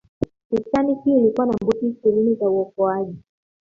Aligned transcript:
titanic 0.49 1.05
ilikuwa 1.05 1.47
na 1.47 1.53
boti 1.65 1.85
ishirini 1.87 2.35
za 2.35 2.49
uokoaji 2.49 3.15